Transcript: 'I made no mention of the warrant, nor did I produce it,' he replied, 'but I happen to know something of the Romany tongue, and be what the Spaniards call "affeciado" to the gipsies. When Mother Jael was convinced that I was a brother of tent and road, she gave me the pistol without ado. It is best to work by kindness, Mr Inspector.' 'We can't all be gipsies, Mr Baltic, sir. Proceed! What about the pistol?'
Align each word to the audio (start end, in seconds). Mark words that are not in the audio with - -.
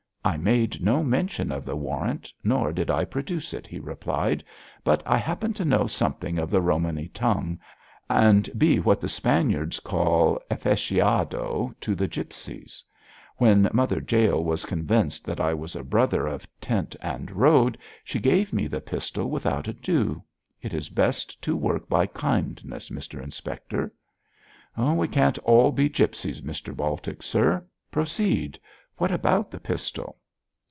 'I 0.23 0.37
made 0.37 0.83
no 0.83 1.01
mention 1.03 1.51
of 1.51 1.65
the 1.65 1.75
warrant, 1.75 2.31
nor 2.43 2.71
did 2.71 2.91
I 2.91 3.05
produce 3.05 3.55
it,' 3.55 3.65
he 3.65 3.79
replied, 3.79 4.43
'but 4.83 5.01
I 5.03 5.17
happen 5.17 5.51
to 5.55 5.65
know 5.65 5.87
something 5.87 6.37
of 6.37 6.51
the 6.51 6.61
Romany 6.61 7.07
tongue, 7.07 7.57
and 8.07 8.47
be 8.55 8.79
what 8.79 9.01
the 9.01 9.09
Spaniards 9.09 9.79
call 9.79 10.39
"affeciado" 10.51 11.73
to 11.81 11.95
the 11.95 12.07
gipsies. 12.07 12.83
When 13.37 13.67
Mother 13.73 13.99
Jael 14.07 14.43
was 14.43 14.63
convinced 14.63 15.25
that 15.25 15.39
I 15.39 15.55
was 15.55 15.75
a 15.75 15.83
brother 15.83 16.27
of 16.27 16.45
tent 16.61 16.95
and 17.01 17.31
road, 17.31 17.79
she 18.03 18.19
gave 18.19 18.53
me 18.53 18.67
the 18.67 18.79
pistol 18.79 19.27
without 19.27 19.67
ado. 19.67 20.21
It 20.61 20.71
is 20.71 20.89
best 20.89 21.41
to 21.41 21.57
work 21.57 21.89
by 21.89 22.05
kindness, 22.05 22.91
Mr 22.91 23.23
Inspector.' 23.23 23.91
'We 24.77 25.07
can't 25.07 25.39
all 25.39 25.71
be 25.71 25.89
gipsies, 25.89 26.41
Mr 26.41 26.75
Baltic, 26.75 27.23
sir. 27.23 27.65
Proceed! 27.89 28.59
What 28.97 29.11
about 29.11 29.49
the 29.49 29.59
pistol?' 29.59 30.17